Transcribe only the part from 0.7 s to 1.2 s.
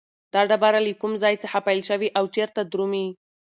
له کوم